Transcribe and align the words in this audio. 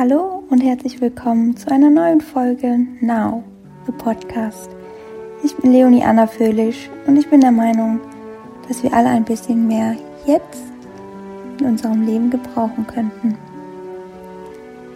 Hallo 0.00 0.42
und 0.48 0.62
herzlich 0.62 0.98
willkommen 1.02 1.58
zu 1.58 1.70
einer 1.70 1.90
neuen 1.90 2.22
Folge 2.22 2.86
Now, 3.02 3.44
the 3.84 3.92
Podcast. 3.92 4.70
Ich 5.44 5.54
bin 5.56 5.72
Leonie 5.72 6.02
Anna 6.02 6.26
Föhlisch 6.26 6.88
und 7.06 7.18
ich 7.18 7.28
bin 7.28 7.42
der 7.42 7.52
Meinung, 7.52 8.00
dass 8.66 8.82
wir 8.82 8.94
alle 8.94 9.10
ein 9.10 9.26
bisschen 9.26 9.68
mehr 9.68 9.94
jetzt 10.24 10.62
in 11.58 11.66
unserem 11.66 12.06
Leben 12.06 12.30
gebrauchen 12.30 12.86
könnten. 12.86 13.36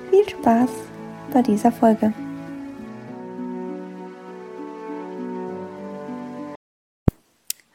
Viel 0.09 0.27
Spaß 0.27 0.71
bei 1.35 1.43
dieser 1.43 1.71
Folge. 1.71 2.15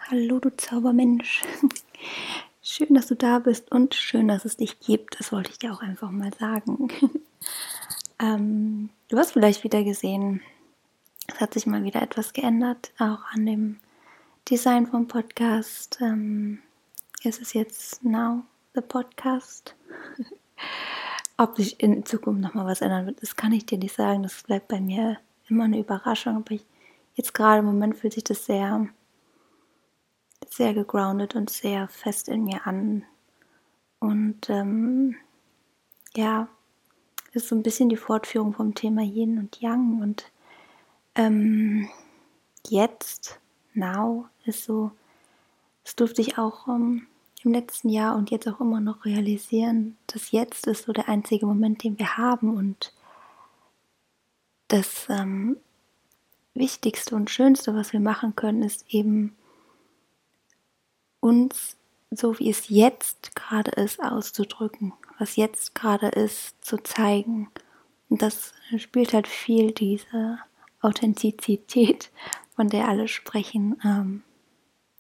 Hallo, 0.10 0.40
du 0.40 0.50
Zaubermensch. 0.58 1.44
Schön, 2.72 2.94
dass 2.94 3.08
du 3.08 3.16
da 3.16 3.40
bist 3.40 3.72
und 3.72 3.96
schön, 3.96 4.28
dass 4.28 4.46
es 4.46 4.56
dich 4.56 4.80
gibt. 4.80 5.20
Das 5.20 5.32
wollte 5.32 5.50
ich 5.50 5.58
dir 5.58 5.74
auch 5.74 5.82
einfach 5.82 6.12
mal 6.12 6.32
sagen. 6.32 6.90
ähm, 8.20 8.90
du 9.08 9.18
hast 9.18 9.32
vielleicht 9.32 9.64
wieder 9.64 9.84
gesehen, 9.84 10.42
es 11.26 11.42
hat 11.42 11.56
sich 11.56 11.66
mal 11.66 11.84
wieder 11.84 12.00
etwas 12.04 12.32
geändert, 12.32 12.92
auch 13.00 13.24
an 13.34 13.48
dem 13.48 13.80
Design 14.48 14.86
vom 14.86 15.08
Podcast. 15.08 15.98
Ähm, 16.00 16.60
es 17.24 17.40
ist 17.40 17.56
jetzt 17.56 18.04
Now 18.06 18.44
the 18.76 18.82
Podcast. 18.82 19.74
Ob 21.38 21.58
sich 21.58 21.82
in 21.82 22.06
Zukunft 22.06 22.40
nochmal 22.40 22.68
was 22.68 22.82
ändern 22.82 23.08
wird, 23.08 23.24
das 23.24 23.36
kann 23.36 23.52
ich 23.52 23.66
dir 23.66 23.80
nicht 23.80 23.96
sagen. 23.96 24.22
Das 24.22 24.44
bleibt 24.44 24.68
bei 24.68 24.80
mir 24.80 25.18
immer 25.50 25.64
eine 25.64 25.80
Überraschung. 25.80 26.36
Aber 26.36 26.52
ich, 26.52 26.68
jetzt 27.16 27.34
gerade 27.34 27.62
im 27.62 27.66
Moment 27.66 27.98
fühlt 27.98 28.14
sich 28.14 28.26
das 28.26 28.46
sehr 28.46 28.88
sehr 30.52 30.74
gegroundet 30.74 31.36
und 31.36 31.50
sehr 31.50 31.88
fest 31.88 32.30
in 32.30 32.46
mir 32.46 32.66
an. 32.66 33.04
Und 34.00 34.50
ähm, 34.50 35.16
ja, 36.16 36.48
ist 37.34 37.48
so 37.48 37.56
ein 37.56 37.64
bisschen 37.64 37.90
die 37.90 37.98
Fortführung 37.98 38.54
vom 38.54 38.74
Thema 38.76 39.02
Yin 39.02 39.38
und 39.38 39.62
Yang. 39.62 40.02
Und 40.02 40.32
ähm, 41.16 41.90
jetzt, 42.68 43.40
now, 43.74 44.28
ist 44.46 44.64
so, 44.64 44.92
das 45.84 45.96
durfte 45.96 46.22
ich 46.22 46.38
auch 46.38 46.68
ähm, 46.68 47.08
im 47.44 47.54
letzten 47.54 47.90
Jahr 47.90 48.16
und 48.16 48.32
jetzt 48.32 48.48
auch 48.48 48.60
immer 48.60 48.80
noch 48.80 49.06
realisieren, 49.06 49.98
dass 50.08 50.32
jetzt 50.32 50.68
ist 50.68 50.86
so 50.86 50.94
der 50.94 51.08
einzige 51.08 51.46
Moment, 51.46 51.84
den 51.84 51.98
wir 51.98 52.18
haben 52.18 52.56
und 52.56 52.94
das 54.68 55.08
ähm, 55.10 55.58
Wichtigste 56.54 57.16
und 57.16 57.30
Schönste, 57.30 57.74
was 57.76 57.94
wir 57.94 58.00
machen 58.00 58.36
können, 58.36 58.62
ist 58.62 58.86
eben 58.90 59.36
uns 61.20 61.78
so 62.12 62.40
wie 62.40 62.50
es 62.50 62.70
jetzt 62.70 63.36
gerade 63.36 63.72
ist 63.72 64.02
auszudrücken, 64.02 64.94
was 65.18 65.36
jetzt 65.36 65.76
gerade 65.76 66.08
ist 66.08 66.64
zu 66.64 66.78
zeigen. 66.78 67.50
Und 68.10 68.22
das 68.22 68.54
spielt 68.78 69.14
halt 69.14 69.28
viel 69.28 69.72
diese 69.72 70.40
Authentizität, 70.82 72.12
von 72.56 72.68
der 72.68 72.88
alle 72.88 73.08
sprechen, 73.08 73.80
ähm, 73.84 74.24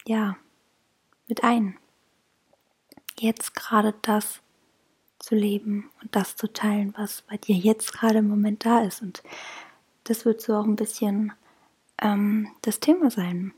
ja, 0.05 0.37
mit 1.27 1.43
ein. 1.43 1.77
Jetzt 3.19 3.55
gerade 3.55 3.93
das 4.01 4.41
zu 5.17 5.35
leben 5.35 5.89
und 6.01 6.15
das 6.15 6.35
zu 6.35 6.51
teilen, 6.51 6.93
was 6.95 7.23
bei 7.23 7.37
dir 7.37 7.55
jetzt 7.55 7.91
gerade 7.93 8.19
im 8.19 8.29
Moment 8.29 8.65
da 8.65 8.81
ist. 8.81 9.01
Und 9.01 9.23
das 10.05 10.25
wird 10.25 10.41
so 10.41 10.55
auch 10.55 10.63
ein 10.63 10.75
bisschen 10.75 11.33
ähm, 12.01 12.49
das 12.61 12.79
Thema 12.79 13.09
sein. 13.09 13.53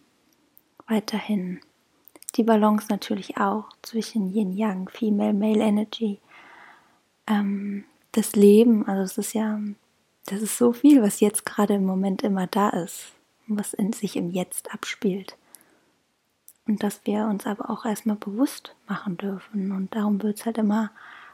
Weiterhin 0.88 1.62
die 2.36 2.44
Balance 2.44 2.88
natürlich 2.90 3.38
auch 3.38 3.66
zwischen 3.82 4.34
Yin 4.34 4.56
Yang, 4.56 4.90
Female, 4.90 5.34
Male 5.34 5.64
Energy. 5.64 6.20
Ähm, 7.28 7.84
das 8.14 8.36
Leben, 8.36 8.88
also 8.88 9.04
es 9.04 9.18
ist 9.18 9.34
ja, 9.34 9.60
das 10.26 10.42
ist 10.42 10.58
so 10.58 10.74
viel, 10.74 11.02
was 11.02 11.20
jetzt 11.20 11.46
gerade 11.46 11.76
im 11.76 11.86
Moment 11.86 12.24
immer 12.24 12.48
da 12.48 12.70
ist, 12.70 13.14
was 13.48 13.74
in 13.74 13.94
sich 13.94 14.16
im 14.16 14.32
Jetzt 14.32 14.74
abspielt. 14.74 15.38
Und 16.68 16.84
dass 16.84 17.02
wir 17.06 17.26
uns 17.26 17.46
aber 17.48 17.70
auch 17.70 17.86
erstmal 17.86 18.16
bewusst 18.16 18.76
machen 18.88 19.18
dürfen. 19.18 19.72
Und 19.72 19.96
darum 19.96 20.22
wird 20.22 20.40
es 20.40 20.46
halt 20.46 20.58
immer 20.58 20.92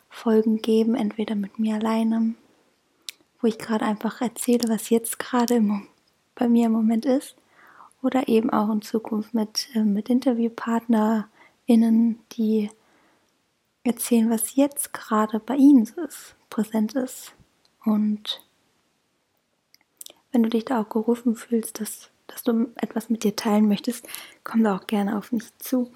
Folgen 0.09 0.61
geben, 0.61 0.95
entweder 0.95 1.35
mit 1.35 1.59
mir 1.59 1.75
alleine, 1.75 2.33
wo 3.41 3.47
ich 3.47 3.59
gerade 3.59 3.85
einfach 3.85 4.21
erzähle, 4.21 4.69
was 4.69 4.89
jetzt 4.89 5.19
gerade 5.19 5.61
bei 6.33 6.47
mir 6.47 6.67
im 6.67 6.71
Moment 6.71 7.05
ist, 7.05 7.35
oder 8.07 8.27
eben 8.29 8.49
auch 8.49 8.71
in 8.71 8.81
Zukunft 8.81 9.33
mit, 9.33 9.67
äh, 9.75 9.83
mit 9.83 10.09
InterviewpartnerInnen, 10.09 12.19
die 12.31 12.71
erzählen, 13.83 14.29
was 14.29 14.55
jetzt 14.55 14.93
gerade 14.93 15.41
bei 15.41 15.57
ihnen 15.57 15.83
ist, 15.83 16.37
präsent 16.49 16.95
ist. 16.95 17.33
Und 17.83 18.41
wenn 20.31 20.43
du 20.43 20.49
dich 20.49 20.63
da 20.63 20.81
auch 20.81 20.87
gerufen 20.87 21.35
fühlst, 21.35 21.81
dass, 21.81 22.09
dass 22.27 22.43
du 22.43 22.71
etwas 22.75 23.09
mit 23.09 23.25
dir 23.25 23.35
teilen 23.35 23.67
möchtest, 23.67 24.07
komm 24.45 24.63
da 24.63 24.77
auch 24.77 24.87
gerne 24.87 25.17
auf 25.17 25.33
mich 25.33 25.43
zu. 25.57 25.91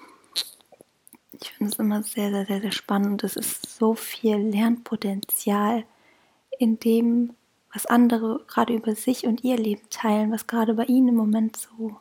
Ich 1.40 1.52
finde 1.52 1.72
es 1.72 1.78
immer 1.78 2.02
sehr, 2.02 2.30
sehr, 2.30 2.44
sehr, 2.44 2.60
sehr 2.60 2.72
spannend. 2.72 3.24
Es 3.24 3.36
ist 3.36 3.78
so 3.78 3.94
viel 3.94 4.36
Lernpotenzial 4.36 5.86
in 6.58 6.78
dem, 6.78 7.32
was 7.72 7.86
andere 7.86 8.44
gerade 8.46 8.74
über 8.74 8.94
sich 8.94 9.26
und 9.26 9.44
ihr 9.44 9.56
Leben 9.56 9.88
teilen, 9.88 10.30
was 10.30 10.46
gerade 10.46 10.74
bei 10.74 10.84
ihnen 10.84 11.08
im 11.08 11.14
Moment 11.14 11.56
so, 11.56 11.96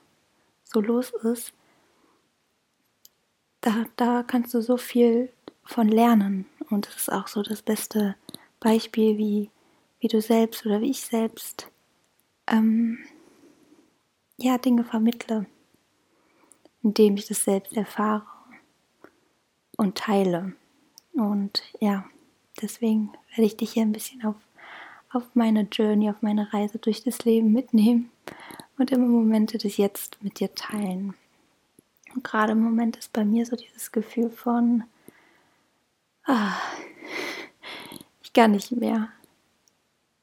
so 0.71 0.81
los 0.81 1.11
ist, 1.23 1.53
da, 3.61 3.85
da 3.95 4.23
kannst 4.23 4.53
du 4.53 4.61
so 4.61 4.77
viel 4.77 5.31
von 5.63 5.87
lernen. 5.87 6.45
Und 6.69 6.87
es 6.87 6.95
ist 6.95 7.11
auch 7.11 7.27
so 7.27 7.43
das 7.43 7.61
beste 7.61 8.15
Beispiel, 8.59 9.17
wie, 9.17 9.49
wie 9.99 10.07
du 10.07 10.21
selbst 10.21 10.65
oder 10.65 10.81
wie 10.81 10.91
ich 10.91 11.01
selbst 11.01 11.69
ähm, 12.47 12.99
ja, 14.37 14.57
Dinge 14.57 14.83
vermittle, 14.83 15.45
indem 16.81 17.17
ich 17.17 17.27
das 17.27 17.43
selbst 17.43 17.73
erfahre 17.73 18.25
und 19.77 19.97
teile. 19.97 20.53
Und 21.13 21.63
ja, 21.79 22.05
deswegen 22.61 23.11
werde 23.29 23.43
ich 23.43 23.57
dich 23.57 23.73
hier 23.73 23.83
ein 23.83 23.91
bisschen 23.91 24.23
auf 24.25 24.35
auf 25.13 25.23
meine 25.33 25.63
Journey, 25.63 26.09
auf 26.09 26.21
meine 26.21 26.53
Reise 26.53 26.79
durch 26.79 27.03
das 27.03 27.25
Leben 27.25 27.51
mitnehmen 27.51 28.09
und 28.77 28.91
immer 28.91 29.07
Momente 29.07 29.57
des 29.57 29.77
Jetzt 29.77 30.21
mit 30.23 30.39
dir 30.39 30.53
teilen. 30.55 31.13
Und 32.13 32.23
gerade 32.23 32.53
im 32.53 32.61
Moment 32.61 32.97
ist 32.97 33.13
bei 33.13 33.23
mir 33.23 33.45
so 33.45 33.55
dieses 33.55 33.91
Gefühl 33.91 34.29
von, 34.29 34.83
ah, 36.25 36.57
ich 38.21 38.33
kann 38.33 38.51
nicht 38.51 38.71
mehr. 38.71 39.09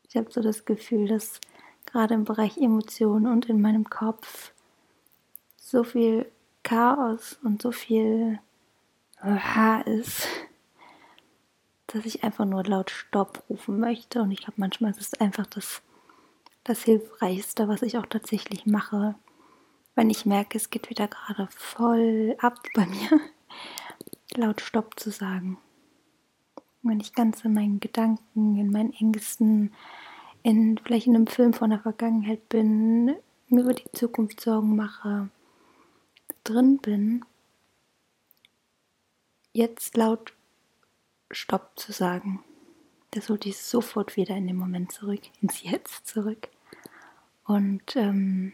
Ich 0.09 0.17
habe 0.17 0.31
so 0.31 0.41
das 0.41 0.65
Gefühl, 0.65 1.09
dass 1.09 1.41
gerade 1.87 2.15
im 2.15 2.25
Bereich 2.25 2.59
Emotionen 2.59 3.27
und 3.27 3.47
in 3.47 3.61
meinem 3.61 3.89
Kopf 3.89 4.53
so 5.57 5.85
viel 5.85 6.31
Chaos 6.63 7.39
und 7.43 7.63
so 7.63 7.73
viel 7.73 8.39
Aha 9.21 9.81
ist 9.81 10.29
dass 11.89 12.05
ich 12.05 12.23
einfach 12.23 12.45
nur 12.45 12.65
laut 12.65 12.91
Stopp 12.91 13.43
rufen 13.49 13.81
möchte. 13.81 14.23
Und 14.23 14.31
ich 14.31 14.41
glaube, 14.41 14.55
manchmal 14.57 14.93
ist 14.93 15.01
es 15.01 15.15
einfach 15.21 15.47
das, 15.47 15.83
das 16.69 16.85
Hilfreichste, 16.85 17.67
was 17.67 17.83
ich 17.83 17.97
auch 17.97 18.07
tatsächlich 18.07 18.67
mache, 18.67 19.15
wenn 19.95 20.11
ich 20.11 20.27
merke, 20.27 20.59
es 20.59 20.71
geht 20.71 20.91
wieder 20.91 21.09
gerade 21.09 21.49
voll 21.51 22.37
ab 22.41 22.59
bei 22.75 22.87
mir, 22.87 23.21
laut 24.35 24.61
Stopp 24.61 25.01
zu 25.01 25.11
sagen. 25.11 25.59
Wenn 26.83 27.01
ich 27.01 27.15
ganz 27.15 27.45
in 27.45 27.55
meinen 27.55 27.81
Gedanken, 27.81 28.59
in 28.59 28.71
meinen 28.71 28.93
Ängsten, 28.93 29.73
in 30.43 30.79
vielleicht 30.79 31.07
in 31.07 31.17
einem 31.17 31.27
Film 31.27 31.53
von 31.55 31.71
der 31.71 31.81
Vergangenheit 31.81 32.49
bin, 32.49 33.17
mir 33.49 33.63
über 33.63 33.75
die 33.75 33.91
Zukunft 33.93 34.41
Sorgen 34.41 34.77
mache, 34.77 35.31
drin 36.45 36.79
bin, 36.79 37.25
jetzt 39.53 39.97
laut 39.97 40.35
Stopp 41.31 41.73
zu 41.79 41.93
sagen. 41.93 42.45
Das 43.13 43.31
holt 43.31 43.45
dich 43.45 43.59
sofort 43.59 44.17
wieder 44.17 44.37
in 44.37 44.47
den 44.47 44.57
Moment 44.57 44.93
zurück, 44.93 45.23
ins 45.41 45.63
Jetzt 45.63 46.07
zurück. 46.07 46.49
Und 47.49 47.97
ähm, 47.97 48.53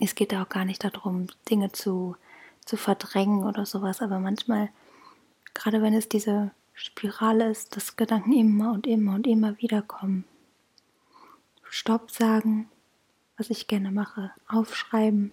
es 0.00 0.14
geht 0.14 0.32
auch 0.32 0.48
gar 0.48 0.64
nicht 0.64 0.84
darum, 0.84 1.26
Dinge 1.50 1.72
zu, 1.72 2.16
zu 2.64 2.76
verdrängen 2.76 3.42
oder 3.42 3.66
sowas, 3.66 4.00
aber 4.00 4.20
manchmal, 4.20 4.70
gerade 5.54 5.82
wenn 5.82 5.92
es 5.92 6.08
diese 6.08 6.52
Spirale 6.72 7.50
ist, 7.50 7.76
dass 7.76 7.96
Gedanken 7.96 8.32
immer 8.32 8.70
und 8.70 8.86
immer 8.86 9.16
und 9.16 9.26
immer 9.26 9.58
wieder 9.58 9.82
kommen. 9.82 10.24
Stopp 11.68 12.12
sagen, 12.12 12.68
was 13.36 13.50
ich 13.50 13.66
gerne 13.66 13.90
mache, 13.90 14.30
aufschreiben 14.46 15.32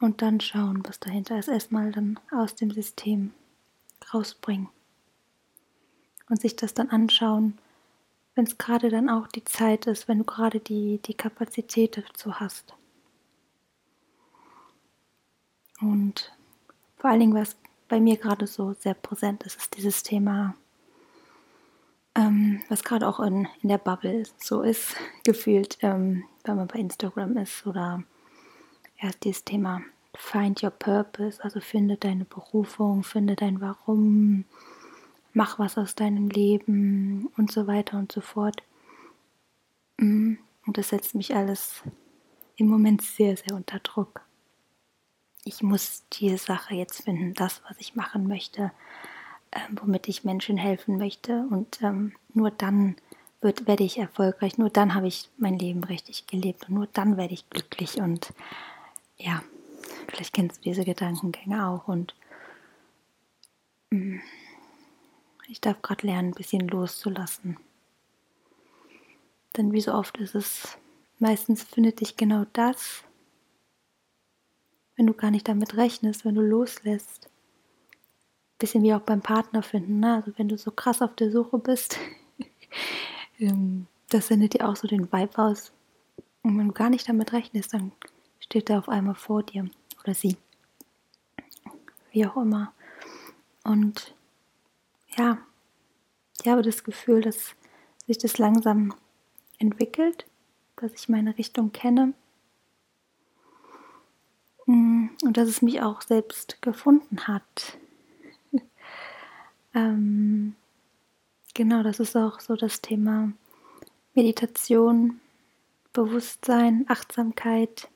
und 0.00 0.20
dann 0.20 0.40
schauen, 0.40 0.82
was 0.86 1.00
dahinter 1.00 1.38
ist. 1.38 1.48
Erstmal 1.48 1.92
dann 1.92 2.20
aus 2.30 2.56
dem 2.56 2.70
System 2.70 3.32
rausbringen 4.12 4.68
und 6.28 6.42
sich 6.42 6.56
das 6.56 6.74
dann 6.74 6.90
anschauen, 6.90 7.56
wenn 8.36 8.44
es 8.44 8.58
gerade 8.58 8.90
dann 8.90 9.10
auch 9.10 9.26
die 9.26 9.42
Zeit 9.42 9.86
ist, 9.86 10.06
wenn 10.06 10.18
du 10.18 10.24
gerade 10.24 10.60
die, 10.60 11.00
die 11.04 11.14
Kapazität 11.14 11.96
dazu 11.96 12.38
hast. 12.38 12.74
Und 15.80 16.32
vor 16.96 17.10
allen 17.10 17.20
Dingen, 17.20 17.34
was 17.34 17.56
bei 17.88 17.98
mir 17.98 18.16
gerade 18.16 18.46
so 18.46 18.72
sehr 18.74 18.94
präsent 18.94 19.42
ist, 19.42 19.56
ist 19.56 19.76
dieses 19.76 20.04
Thema 20.04 20.54
ähm, 22.16 22.62
was 22.68 22.82
gerade 22.82 23.06
auch 23.06 23.20
in, 23.20 23.46
in 23.62 23.68
der 23.68 23.78
Bubble 23.78 24.24
so 24.38 24.62
ist, 24.62 24.96
gefühlt, 25.24 25.78
ähm, 25.82 26.24
wenn 26.44 26.56
man 26.56 26.66
bei 26.66 26.78
Instagram 26.78 27.36
ist 27.36 27.66
oder 27.66 28.02
ja, 29.00 29.10
dieses 29.22 29.44
Thema 29.44 29.82
Find 30.14 30.62
Your 30.62 30.70
Purpose, 30.70 31.44
also 31.44 31.60
finde 31.60 31.96
deine 31.98 32.24
Berufung, 32.24 33.02
finde 33.02 33.36
dein 33.36 33.60
Warum, 33.60 34.46
mach 35.36 35.58
was 35.58 35.76
aus 35.76 35.94
deinem 35.94 36.30
Leben 36.30 37.30
und 37.36 37.52
so 37.52 37.66
weiter 37.66 37.98
und 37.98 38.10
so 38.10 38.22
fort. 38.22 38.62
Mm, 39.98 40.36
und 40.66 40.78
das 40.78 40.88
setzt 40.88 41.14
mich 41.14 41.36
alles 41.36 41.82
im 42.56 42.68
Moment 42.68 43.02
sehr, 43.02 43.36
sehr 43.36 43.54
unter 43.54 43.78
Druck. 43.80 44.22
Ich 45.44 45.62
muss 45.62 46.04
diese 46.14 46.38
Sache 46.38 46.74
jetzt 46.74 47.04
finden, 47.04 47.34
das, 47.34 47.60
was 47.68 47.76
ich 47.78 47.94
machen 47.94 48.26
möchte, 48.26 48.72
äh, 49.50 49.60
womit 49.72 50.08
ich 50.08 50.24
Menschen 50.24 50.56
helfen 50.56 50.96
möchte. 50.96 51.46
Und 51.50 51.82
ähm, 51.82 52.14
nur 52.32 52.50
dann 52.50 52.96
wird, 53.42 53.66
werde 53.66 53.84
ich 53.84 53.98
erfolgreich, 53.98 54.56
nur 54.56 54.70
dann 54.70 54.94
habe 54.94 55.06
ich 55.06 55.28
mein 55.36 55.58
Leben 55.58 55.84
richtig 55.84 56.26
gelebt 56.26 56.66
und 56.66 56.76
nur 56.76 56.86
dann 56.86 57.18
werde 57.18 57.34
ich 57.34 57.50
glücklich. 57.50 57.96
Und 57.96 58.32
ja, 59.18 59.42
vielleicht 60.08 60.32
kennst 60.32 60.64
du 60.64 60.70
diese 60.70 60.86
Gedankengänge 60.86 61.66
auch. 61.66 61.88
Und 61.88 62.14
mh, 63.90 64.16
mm, 64.16 64.22
ich 65.48 65.60
darf 65.60 65.80
gerade 65.82 66.06
lernen, 66.06 66.30
ein 66.30 66.34
bisschen 66.34 66.68
loszulassen. 66.68 67.58
Denn 69.56 69.72
wie 69.72 69.80
so 69.80 69.92
oft 69.92 70.18
ist 70.18 70.34
es, 70.34 70.76
meistens 71.18 71.62
findet 71.62 72.00
dich 72.00 72.16
genau 72.16 72.44
das, 72.52 73.04
wenn 74.96 75.06
du 75.06 75.14
gar 75.14 75.30
nicht 75.30 75.48
damit 75.48 75.76
rechnest, 75.76 76.24
wenn 76.24 76.34
du 76.34 76.42
loslässt. 76.42 77.28
Bisschen 78.58 78.82
wie 78.82 78.94
auch 78.94 79.00
beim 79.00 79.20
Partner 79.20 79.62
finden, 79.62 80.00
ne? 80.00 80.14
Also 80.14 80.32
wenn 80.38 80.48
du 80.48 80.56
so 80.56 80.70
krass 80.70 81.02
auf 81.02 81.14
der 81.14 81.30
Suche 81.30 81.58
bist, 81.58 81.98
ähm, 83.38 83.86
das 84.08 84.28
sendet 84.28 84.54
dir 84.54 84.68
auch 84.68 84.76
so 84.76 84.88
den 84.88 85.12
Vibe 85.12 85.38
aus. 85.38 85.72
Und 86.42 86.58
wenn 86.58 86.68
du 86.68 86.72
gar 86.72 86.90
nicht 86.90 87.08
damit 87.08 87.32
rechnest, 87.32 87.74
dann 87.74 87.92
steht 88.40 88.70
er 88.70 88.78
auf 88.78 88.88
einmal 88.88 89.14
vor 89.14 89.42
dir 89.42 89.68
oder 90.02 90.14
sie. 90.14 90.36
Wie 92.12 92.26
auch 92.26 92.36
immer. 92.36 92.72
Und 93.64 94.15
ja, 95.16 95.38
ich 96.40 96.48
habe 96.48 96.62
das 96.62 96.84
Gefühl, 96.84 97.22
dass 97.22 97.54
sich 98.06 98.18
das 98.18 98.38
langsam 98.38 98.94
entwickelt, 99.58 100.26
dass 100.76 100.92
ich 100.92 101.08
meine 101.08 101.36
Richtung 101.38 101.72
kenne 101.72 102.12
mm, 104.66 105.08
und 105.24 105.36
dass 105.36 105.48
es 105.48 105.62
mich 105.62 105.82
auch 105.82 106.02
selbst 106.02 106.60
gefunden 106.62 107.26
hat. 107.26 107.78
ähm, 109.74 110.54
genau, 111.54 111.82
das 111.82 112.00
ist 112.00 112.16
auch 112.16 112.40
so 112.40 112.54
das 112.56 112.80
Thema 112.80 113.32
Meditation, 114.14 115.20
Bewusstsein, 115.92 116.84
Achtsamkeit, 116.88 117.88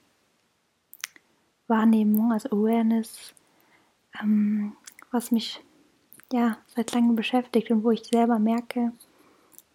Wahrnehmung, 1.66 2.32
also 2.32 2.48
Awareness, 2.50 3.34
ähm, 4.20 4.74
was 5.10 5.30
mich 5.30 5.62
ja 6.32 6.58
seit 6.74 6.92
langem 6.92 7.16
beschäftigt 7.16 7.70
und 7.70 7.84
wo 7.84 7.90
ich 7.90 8.04
selber 8.04 8.38
merke, 8.38 8.92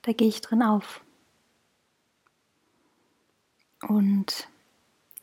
da 0.02 0.14
gehe 0.14 0.28
ich 0.28 0.42
drin 0.42 0.62
auf. 0.62 1.02
Und 3.88 4.48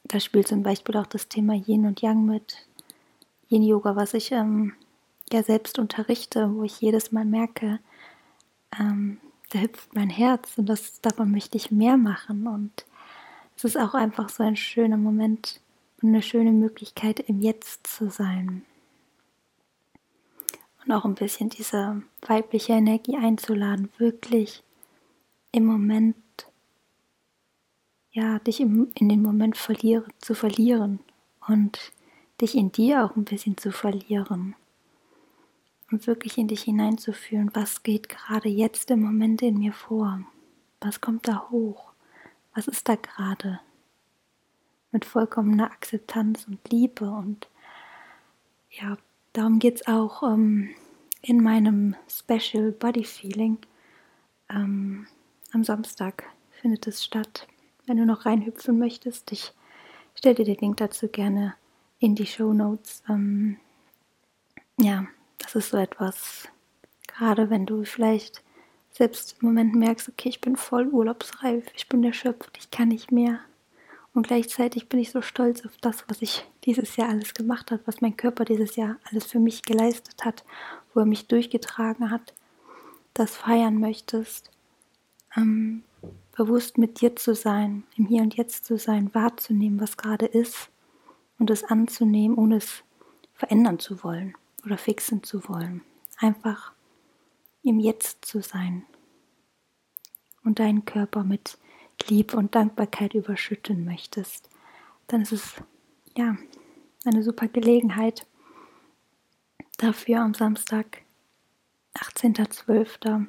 da 0.05 0.21
spielt 0.21 0.49
zum 0.49 0.63
Beispiel 0.63 0.97
auch 0.97 1.07
das 1.07 1.29
Thema 1.29 1.55
Yin 1.55 1.87
und 1.87 2.03
Yang 2.03 2.27
mit. 2.27 2.69
Yin 3.49 3.63
Yoga, 3.63 3.97
was 3.97 4.15
ich 4.15 4.33
ähm, 4.33 4.75
ja 5.33 5.43
selbst 5.43 5.79
unterrichte, 5.79 6.55
wo 6.55 6.65
ich 6.65 6.81
jedes 6.81 7.13
Mal 7.13 7.25
merke, 7.25 7.81
ähm, 8.79 9.19
da 9.51 9.61
hüpft 9.61 9.95
mein 9.95 10.11
Herz 10.11 10.57
und 10.57 10.67
das 10.67 11.01
davon 11.01 11.31
möchte 11.31 11.57
ich 11.57 11.71
mehr 11.71 11.97
machen. 11.97 12.47
Und 12.47 12.87
es 13.57 13.65
ist 13.65 13.77
auch 13.77 13.95
einfach 13.95 14.29
so 14.29 14.43
ein 14.43 14.57
schöner 14.57 14.97
Moment 14.97 15.61
und 16.01 16.11
eine 16.11 16.23
schöne 16.23 16.53
Möglichkeit, 16.53 17.21
im 17.21 17.41
Jetzt 17.41 17.87
zu 17.87 18.11
sein. 18.11 18.65
Und 20.85 20.93
auch 20.93 21.05
ein 21.05 21.15
bisschen 21.15 21.49
diese 21.49 22.03
weibliche 22.27 22.73
Energie 22.73 23.17
einzuladen, 23.17 23.91
wirklich 23.99 24.63
im 25.53 25.65
Moment 25.65 26.17
ja, 28.13 28.39
dich 28.41 28.61
im, 28.61 28.93
in 28.95 29.09
den 29.09 29.23
Moment 29.23 29.57
verliere, 29.57 30.07
zu 30.19 30.35
verlieren 30.35 31.01
und 31.49 31.93
dich 32.41 32.55
in 32.55 32.71
dir 32.71 33.05
auch 33.05 33.17
ein 33.17 33.25
bisschen 33.25 33.57
zu 33.57 33.73
verlieren. 33.73 34.55
Und 35.91 36.07
wirklich 36.07 36.39
in 36.39 36.49
dich 36.49 36.63
hineinzufühlen, 36.63 37.51
was 37.55 37.83
geht 37.83 38.09
gerade 38.09 38.49
jetzt 38.49 38.91
im 38.91 39.03
Moment 39.03 39.43
in 39.43 39.59
mir 39.59 39.73
vor, 39.73 40.21
was 40.81 41.01
kommt 41.01 41.29
da 41.29 41.49
hoch, 41.51 41.93
was 42.55 42.69
ist 42.69 42.89
da 42.89 42.97
gerade, 42.97 43.61
mit 44.91 45.05
vollkommener 45.05 45.71
Akzeptanz 45.71 46.47
und 46.47 46.59
Liebe 46.71 47.11
und 47.11 47.49
ja, 48.71 48.97
darum 49.33 49.59
geht 49.59 49.77
es 49.77 49.87
auch 49.87 50.23
ähm, 50.23 50.71
in 51.21 51.43
meinem 51.43 51.97
Special 52.09 52.73
Body 52.73 53.05
Feeling. 53.05 53.59
Ähm, 54.51 55.07
am 55.53 55.65
Samstag 55.65 56.25
findet 56.51 56.87
es 56.87 57.05
statt 57.05 57.47
wenn 57.87 57.97
du 57.97 58.07
noch 58.07 58.27
reinhüpfen 58.27 58.79
möchtest. 58.79 59.33
Ich 59.33 59.53
stelle 60.15 60.37
dir 60.37 60.45
den 60.45 60.59
Link 60.59 60.77
dazu 60.79 61.09
gerne 61.09 61.55
in 61.99 62.15
die 62.15 62.27
Show 62.27 62.53
Notes. 62.53 63.03
Ähm, 63.09 63.57
ja, 64.79 65.07
das 65.39 65.55
ist 65.55 65.71
so 65.71 65.77
etwas, 65.77 66.49
gerade 67.07 67.51
wenn 67.51 67.67
du 67.67 67.85
vielleicht 67.85 68.43
selbst 68.91 69.37
im 69.41 69.49
Moment 69.49 69.75
merkst, 69.75 70.09
okay, 70.09 70.29
ich 70.29 70.41
bin 70.41 70.57
voll 70.57 70.89
urlaubsreif, 70.89 71.65
ich 71.75 71.89
bin 71.89 72.05
erschöpft, 72.05 72.57
ich 72.59 72.71
kann 72.71 72.89
nicht 72.89 73.11
mehr. 73.11 73.41
Und 74.15 74.27
gleichzeitig 74.27 74.89
bin 74.89 75.01
ich 75.01 75.11
so 75.11 75.23
stolz 75.23 75.65
auf 75.65 75.77
das, 75.81 76.05
was 76.09 76.21
ich 76.21 76.45
dieses 76.65 76.97
Jahr 76.97 77.09
alles 77.09 77.33
gemacht 77.33 77.71
habe, 77.71 77.83
was 77.87 78.03
mein 78.03 78.17
Körper 78.17 78.45
dieses 78.45 78.77
Jahr 78.77 78.97
alles 79.11 79.25
für 79.25 79.39
mich 79.39 79.63
geleistet 79.63 80.25
hat, 80.25 80.45
wo 80.93 81.01
er 81.01 81.07
mich 81.07 81.29
durchgetragen 81.29 82.11
hat, 82.11 82.35
das 83.15 83.37
feiern 83.37 83.81
möchtest. 83.81 84.51
Ähm, 85.35 85.83
bewusst 86.37 86.77
mit 86.77 87.01
dir 87.01 87.17
zu 87.17 87.35
sein, 87.35 87.85
im 87.97 88.07
Hier 88.07 88.23
und 88.23 88.35
Jetzt 88.37 88.67
zu 88.67 88.77
sein, 88.77 89.15
wahrzunehmen, 89.15 89.81
was 89.81 89.97
gerade 89.97 90.27
ist 90.27 90.69
und 91.39 91.51
es 91.51 91.65
anzunehmen, 91.65 92.37
ohne 92.37 92.57
es 92.57 92.83
verändern 93.35 93.79
zu 93.79 94.03
wollen 94.05 94.35
oder 94.65 94.77
fixen 94.77 95.23
zu 95.23 95.49
wollen. 95.49 95.83
Einfach 96.19 96.73
im 97.63 97.81
Jetzt 97.81 98.25
zu 98.25 98.43
sein 98.43 98.85
und 100.45 100.59
deinen 100.59 100.85
Körper 100.85 101.25
mit 101.25 101.59
Liebe 102.09 102.37
und 102.37 102.55
Dankbarkeit 102.55 103.15
überschütten 103.15 103.85
möchtest, 103.85 104.49
dann 105.07 105.23
ist 105.23 105.33
es 105.33 105.55
ja 106.17 106.37
eine 107.05 107.23
super 107.23 107.49
Gelegenheit 107.49 108.27
dafür 109.79 110.21
am 110.21 110.35
Samstag, 110.35 111.03
18.12 111.95 113.27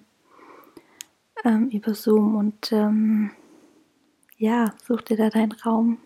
ähm, 1.43 1.70
über 1.70 1.93
Zoom 1.93 2.36
und 2.36 2.72
ähm, 2.72 3.32
ja, 4.38 4.74
such 4.86 5.01
dir 5.01 5.17
da 5.17 5.29
deinen 5.29 5.51
Raum, 5.51 5.98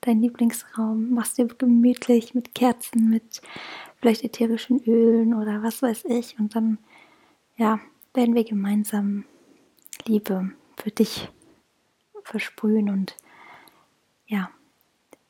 deinen 0.00 0.22
Lieblingsraum, 0.22 1.10
machst 1.10 1.38
dir 1.38 1.46
gemütlich 1.46 2.34
mit 2.34 2.54
Kerzen, 2.54 3.10
mit 3.10 3.42
vielleicht 4.00 4.24
ätherischen 4.24 4.82
Ölen 4.84 5.34
oder 5.34 5.62
was 5.62 5.82
weiß 5.82 6.04
ich 6.06 6.38
und 6.38 6.54
dann 6.54 6.78
ja, 7.56 7.80
werden 8.14 8.34
wir 8.34 8.44
gemeinsam 8.44 9.24
Liebe 10.04 10.50
für 10.76 10.90
dich 10.90 11.30
versprühen 12.26 12.90
und 12.90 13.16
ja, 14.26 14.50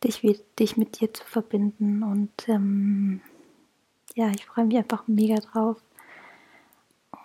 dich, 0.03 0.23
dich 0.59 0.76
mit 0.76 1.00
dir 1.00 1.12
zu 1.12 1.25
verbinden 1.25 2.03
und 2.03 2.49
ähm, 2.49 3.21
ja, 4.15 4.31
ich 4.31 4.47
freue 4.47 4.65
mich 4.65 4.76
einfach 4.76 5.07
mega 5.07 5.37
drauf 5.37 5.83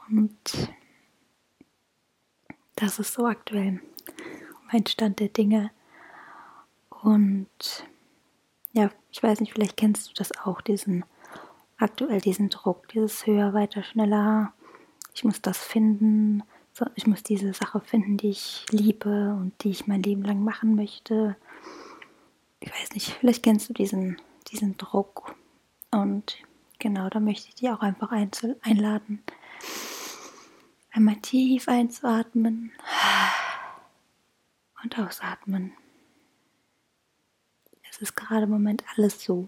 und 0.10 0.40
das 2.76 3.00
ist 3.00 3.14
so 3.14 3.26
aktuell 3.26 3.80
mein 4.72 4.86
Stand 4.88 5.20
der 5.20 5.30
Dinge. 5.30 5.72
Und 6.90 7.48
ja, 8.74 8.90
ich 9.12 9.22
weiß 9.22 9.40
nicht, 9.40 9.54
vielleicht 9.54 9.78
kennst 9.78 10.10
du 10.10 10.14
das 10.14 10.38
auch, 10.38 10.62
diesen 10.62 11.06
aktuell 11.78 12.22
diesen 12.22 12.50
Druck, 12.50 12.88
dieses 12.90 13.26
höher, 13.26 13.54
weiter, 13.54 13.84
schneller. 13.84 14.54
Ich 15.14 15.24
muss 15.24 15.42
das 15.42 15.58
finden, 15.58 16.44
ich 16.96 17.08
muss 17.08 17.24
diese 17.24 17.54
Sache 17.54 17.82
finden, 17.82 18.18
die 18.18 18.30
ich 18.30 18.66
liebe 18.72 19.36
und 19.40 19.54
die 19.64 19.70
ich 19.72 19.88
mein 19.88 20.04
Leben 20.04 20.24
lang 20.24 20.44
machen 20.44 20.76
möchte. 20.76 21.36
Ich 22.60 22.72
weiß 22.72 22.94
nicht, 22.94 23.10
vielleicht 23.20 23.44
kennst 23.44 23.70
du 23.70 23.74
diesen, 23.74 24.18
diesen 24.52 24.78
Druck. 24.78 25.36
Und 25.92 26.38
genau, 26.80 27.10
da 27.10 27.20
möchte 27.20 27.50
ich 27.50 27.56
dich 27.56 27.70
auch 27.70 27.82
einfach 27.82 28.12
einladen, 28.12 29.24
Einmal 30.94 31.16
tief 31.22 31.70
einzuatmen 31.70 32.74
und 34.84 35.00
ausatmen. 35.00 35.72
Es 37.90 38.00
ist 38.00 38.16
gerade 38.16 38.44
im 38.44 38.50
Moment 38.50 38.84
alles 38.94 39.24
so 39.24 39.48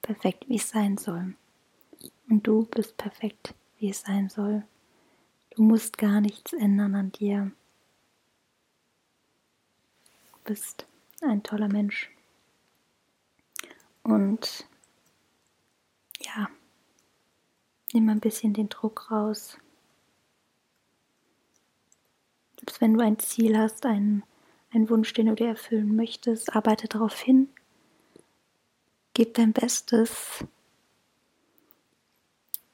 perfekt, 0.00 0.48
wie 0.48 0.56
es 0.56 0.70
sein 0.70 0.96
soll. 0.96 1.34
Und 2.30 2.46
du 2.46 2.64
bist 2.64 2.96
perfekt, 2.96 3.54
wie 3.78 3.90
es 3.90 4.00
sein 4.00 4.30
soll. 4.30 4.64
Du 5.56 5.62
musst 5.62 5.98
gar 5.98 6.20
nichts 6.20 6.52
ändern 6.52 6.96
an 6.96 7.12
dir. 7.12 7.52
Du 10.32 10.38
bist 10.44 10.86
ein 11.22 11.44
toller 11.44 11.68
Mensch. 11.68 12.10
Und 14.02 14.66
ja, 16.20 16.48
nimm 17.92 18.08
ein 18.08 18.20
bisschen 18.20 18.52
den 18.52 18.68
Druck 18.68 19.10
raus. 19.12 19.56
Selbst 22.58 22.80
wenn 22.80 22.94
du 22.94 23.00
ein 23.04 23.18
Ziel 23.20 23.56
hast, 23.56 23.86
einen, 23.86 24.24
einen 24.72 24.90
Wunsch, 24.90 25.12
den 25.12 25.26
du 25.26 25.34
dir 25.34 25.48
erfüllen 25.48 25.94
möchtest, 25.94 26.56
arbeite 26.56 26.88
darauf 26.88 27.20
hin. 27.20 27.48
Gib 29.12 29.34
dein 29.34 29.52
Bestes 29.52 30.44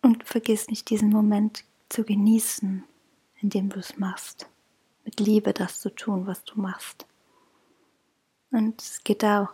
und 0.00 0.24
vergiss 0.24 0.68
nicht 0.68 0.88
diesen 0.88 1.10
Moment 1.10 1.64
zu 1.90 2.04
genießen, 2.04 2.84
indem 3.42 3.68
du 3.68 3.78
es 3.78 3.98
machst. 3.98 4.48
Mit 5.04 5.20
Liebe 5.20 5.52
das 5.52 5.80
zu 5.80 5.90
tun, 5.90 6.26
was 6.26 6.44
du 6.44 6.60
machst. 6.60 7.06
Und 8.50 8.80
es 8.80 9.04
geht 9.04 9.22
da 9.22 9.44
auch, 9.44 9.52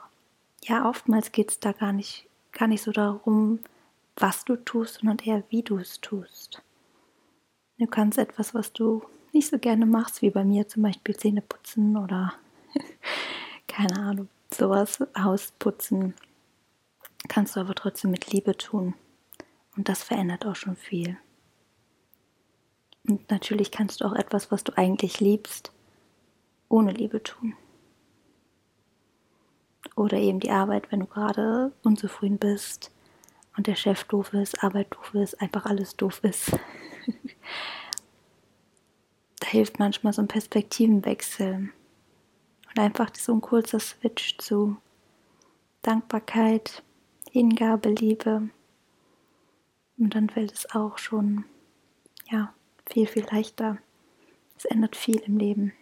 ja, 0.63 0.89
oftmals 0.89 1.33
geht 1.33 1.51
es 1.51 1.61
da 1.61 1.73
gar 1.73 1.93
nicht, 1.93 2.29
gar 2.53 2.69
nicht 2.69 2.83
so 2.83 2.93
darum, 2.93 3.61
was 4.17 4.45
du 4.45 4.57
tust, 4.57 5.01
sondern 5.01 5.19
eher 5.19 5.43
wie 5.51 5.63
du 5.63 5.79
es 5.79 6.01
tust. 6.01 6.63
Du 7.79 7.87
kannst 7.87 8.19
etwas, 8.19 8.55
was 8.55 8.73
du 8.73 9.03
nicht 9.33 9.49
so 9.49 9.59
gerne 9.59 9.85
machst, 9.85 10.23
wie 10.23 10.31
bei 10.31 10.45
mir 10.45 10.67
zum 10.67 10.83
Beispiel 10.83 11.17
Zähne 11.17 11.43
putzen 11.43 11.97
oder 11.97 12.33
keine 13.69 13.97
Ahnung, 13.99 14.29
sowas, 14.53 14.99
Haus 15.19 15.53
putzen, 15.59 16.15
kannst 17.29 17.57
du 17.57 17.61
aber 17.61 17.75
trotzdem 17.75 18.11
mit 18.11 18.33
Liebe 18.33 18.57
tun. 18.57 18.95
Und 19.77 19.91
das 19.91 20.03
verändert 20.03 20.47
auch 20.47 20.57
schon 20.57 20.77
viel. 20.77 21.19
Und 23.09 23.31
natürlich 23.31 23.71
kannst 23.71 24.01
du 24.01 24.05
auch 24.05 24.15
etwas, 24.15 24.51
was 24.51 24.65
du 24.65 24.77
eigentlich 24.77 25.21
liebst, 25.21 25.73
ohne 26.69 26.93
Liebe 26.93 27.23
tun. 27.23 27.55
Oder 29.95 30.19
eben 30.19 30.41
die 30.41 30.51
Arbeit, 30.51 30.91
wenn 30.91 31.01
du 31.01 31.07
gerade 31.07 31.73
unzufrieden 31.83 32.39
bist 32.39 32.91
und 33.57 33.67
der 33.67 33.77
Chef 33.77 34.05
doof 34.05 34.33
ist, 34.35 34.63
Arbeit 34.63 34.93
doof 34.95 35.15
ist, 35.15 35.41
einfach 35.41 35.67
alles 35.67 35.97
doof 35.97 36.21
ist. 36.23 36.51
da 39.41 39.47
hilft 39.47 39.79
manchmal 39.79 40.13
so 40.13 40.23
ein 40.23 40.29
Perspektivenwechsel 40.29 41.71
und 42.69 42.79
einfach 42.79 43.15
so 43.15 43.33
ein 43.33 43.41
kurzer 43.41 43.79
Switch 43.79 44.37
zu 44.39 44.77
Dankbarkeit, 45.83 46.83
Hingabe, 47.31 47.91
Liebe. 47.91 48.51
Und 49.99 50.15
dann 50.15 50.29
fällt 50.29 50.53
es 50.53 50.75
auch 50.75 50.99
schon, 50.99 51.45
ja, 52.31 52.53
viel, 52.89 53.07
viel 53.07 53.27
leichter. 53.31 53.79
Es 54.57 54.65
ändert 54.65 54.97
viel 54.97 55.19
im 55.19 55.39
Leben. 55.39 55.73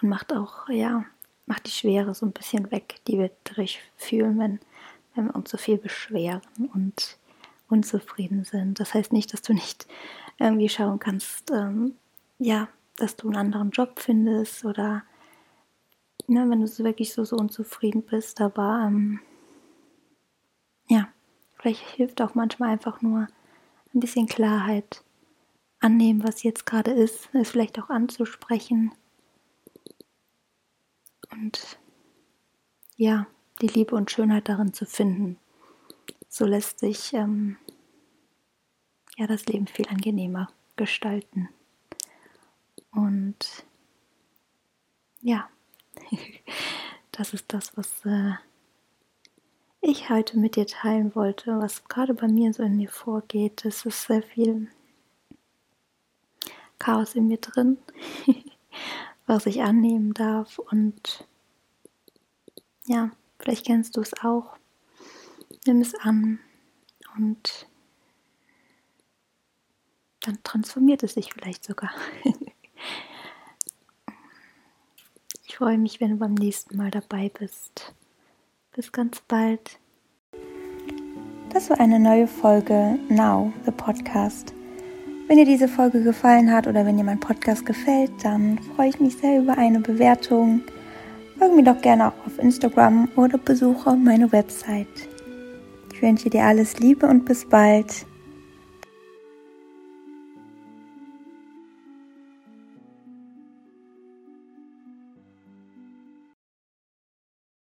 Und 0.00 0.08
macht 0.08 0.32
auch, 0.32 0.68
ja, 0.68 1.04
macht 1.46 1.66
die 1.66 1.70
Schwere 1.70 2.14
so 2.14 2.26
ein 2.26 2.32
bisschen 2.32 2.70
weg, 2.70 3.00
die 3.06 3.18
wir 3.18 3.30
dadurch 3.44 3.80
fühlen, 3.96 4.38
wenn, 4.38 4.60
wenn 5.14 5.26
wir 5.26 5.36
uns 5.36 5.50
so 5.50 5.58
viel 5.58 5.78
beschweren 5.78 6.42
und 6.72 7.18
unzufrieden 7.68 8.44
sind. 8.44 8.80
Das 8.80 8.94
heißt 8.94 9.12
nicht, 9.12 9.32
dass 9.32 9.42
du 9.42 9.54
nicht 9.54 9.86
irgendwie 10.38 10.68
schauen 10.68 10.98
kannst, 10.98 11.50
ähm, 11.50 11.96
ja, 12.38 12.68
dass 12.96 13.16
du 13.16 13.28
einen 13.28 13.36
anderen 13.36 13.70
Job 13.70 13.98
findest 13.98 14.64
oder 14.64 15.04
ne, 16.26 16.48
wenn 16.48 16.60
du 16.60 16.84
wirklich 16.84 17.12
so, 17.12 17.24
so 17.24 17.36
unzufrieden 17.36 18.02
bist, 18.02 18.40
aber 18.40 18.84
ähm, 18.86 19.20
ja, 20.88 21.08
vielleicht 21.58 21.80
hilft 21.80 22.20
auch 22.20 22.34
manchmal 22.34 22.70
einfach 22.70 23.02
nur 23.02 23.28
ein 23.94 24.00
bisschen 24.00 24.26
Klarheit 24.26 25.02
annehmen, 25.80 26.22
was 26.24 26.42
jetzt 26.42 26.66
gerade 26.66 26.92
ist, 26.92 27.28
es 27.34 27.50
vielleicht 27.50 27.78
auch 27.78 27.90
anzusprechen 27.90 28.92
und 31.30 31.78
ja, 32.96 33.26
die 33.60 33.68
Liebe 33.68 33.96
und 33.96 34.10
Schönheit 34.10 34.48
darin 34.48 34.72
zu 34.72 34.86
finden. 34.86 35.38
So 36.28 36.44
lässt 36.44 36.78
sich 36.78 37.12
ähm, 37.14 37.56
ja 39.16 39.26
das 39.26 39.46
Leben 39.46 39.66
viel 39.66 39.88
angenehmer 39.88 40.48
gestalten. 40.76 41.48
Und 42.90 43.64
ja, 45.20 45.48
das 47.12 47.34
ist 47.34 47.52
das, 47.52 47.76
was 47.76 48.04
äh, 48.04 48.34
ich 49.82 50.08
heute 50.08 50.38
mit 50.38 50.56
dir 50.56 50.66
teilen 50.66 51.14
wollte, 51.14 51.58
was 51.58 51.84
gerade 51.84 52.14
bei 52.14 52.28
mir 52.28 52.52
so 52.54 52.62
in 52.62 52.76
mir 52.76 52.88
vorgeht. 52.88 53.64
Es 53.64 53.84
ist 53.84 54.04
sehr 54.04 54.22
viel 54.22 54.70
Chaos 56.78 57.14
in 57.14 57.26
mir 57.26 57.38
drin, 57.38 57.78
was 59.26 59.46
ich 59.46 59.62
annehmen 59.62 60.14
darf. 60.14 60.58
Und 60.58 61.26
ja, 62.86 63.10
vielleicht 63.38 63.66
kennst 63.66 63.96
du 63.96 64.00
es 64.00 64.14
auch. 64.22 64.56
Nimm 65.66 65.80
es 65.80 65.94
an 65.96 66.38
und 67.16 67.66
dann 70.20 70.38
transformiert 70.44 71.02
es 71.02 71.14
sich 71.14 71.32
vielleicht 71.32 71.64
sogar. 71.64 71.90
ich 75.44 75.56
freue 75.56 75.78
mich, 75.78 76.00
wenn 76.00 76.10
du 76.10 76.16
beim 76.16 76.34
nächsten 76.34 76.76
Mal 76.76 76.92
dabei 76.92 77.28
bist. 77.28 77.94
Bis 78.74 78.90
ganz 78.90 79.20
bald. 79.28 79.78
Das 81.52 81.68
war 81.68 81.78
eine 81.78 82.00
neue 82.00 82.26
Folge 82.26 82.98
Now, 83.10 83.52
the 83.66 83.70
Podcast. 83.70 84.54
Wenn 85.28 85.36
dir 85.36 85.44
diese 85.44 85.68
Folge 85.68 86.02
gefallen 86.02 86.50
hat 86.50 86.66
oder 86.66 86.86
wenn 86.86 86.96
dir 86.96 87.04
mein 87.04 87.20
Podcast 87.20 87.66
gefällt, 87.66 88.12
dann 88.22 88.58
freue 88.74 88.88
ich 88.88 88.98
mich 88.98 89.18
sehr 89.18 89.42
über 89.42 89.58
eine 89.58 89.80
Bewertung. 89.80 90.62
Folge 91.38 91.54
mir 91.54 91.64
doch 91.64 91.82
gerne 91.82 92.08
auch 92.08 92.26
auf 92.26 92.38
Instagram 92.38 93.10
oder 93.14 93.36
besuche 93.36 93.94
meine 93.94 94.32
Website. 94.32 94.88
Ich 95.92 96.00
wünsche 96.00 96.30
dir 96.30 96.44
alles 96.44 96.78
Liebe 96.78 97.06
und 97.06 97.26
bis 97.26 97.46
bald. 97.46 98.06